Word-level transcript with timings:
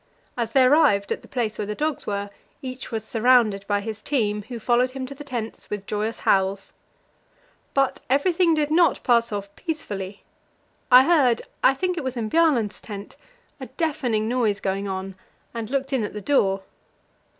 As 0.35 0.53
they 0.53 0.63
arrived 0.63 1.11
at 1.11 1.21
the 1.21 1.27
place 1.27 1.59
where 1.59 1.67
the 1.67 1.75
dogs 1.75 2.07
were, 2.07 2.31
each 2.63 2.89
was 2.89 3.03
surrounded 3.05 3.63
by 3.67 3.81
his 3.81 4.01
team, 4.01 4.41
who 4.47 4.57
followed 4.59 4.89
him 4.89 5.05
to 5.05 5.13
the 5.13 5.23
tents 5.23 5.69
with 5.69 5.85
joyous 5.85 6.21
howls. 6.21 6.73
But 7.75 7.99
everything 8.09 8.55
did 8.55 8.71
not 8.71 9.03
pass 9.03 9.31
off 9.31 9.55
peacefully; 9.55 10.23
I 10.91 11.03
heard 11.03 11.43
I 11.63 11.75
think 11.75 11.99
it 11.99 12.03
was 12.03 12.17
in 12.17 12.31
Bjaaland's 12.31 12.81
tent 12.81 13.15
a 13.59 13.67
deafening 13.67 14.27
noise 14.27 14.59
going 14.59 14.87
on, 14.87 15.13
and 15.53 15.69
looked 15.69 15.93
in 15.93 16.03
at 16.03 16.13
the 16.13 16.19
door. 16.21 16.63